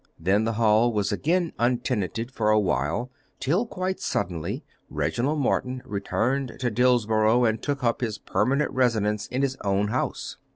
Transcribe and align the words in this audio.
Then 0.19 0.45
the 0.45 0.53
Hall 0.53 0.91
was 0.91 1.11
again 1.11 1.53
untenanted 1.59 2.31
for 2.31 2.49
awhile, 2.49 3.11
till, 3.39 3.67
quite 3.67 3.99
suddenly, 3.99 4.63
Reginald 4.89 5.37
Morton 5.37 5.83
returned 5.85 6.53
to 6.57 6.71
Dillsborough, 6.71 7.45
and 7.45 7.61
took 7.61 7.83
up 7.83 8.01
his 8.01 8.17
permanent 8.17 8.71
residence 8.71 9.27
in 9.27 9.43
his 9.43 9.57
own 9.63 9.89
house. 9.89 10.37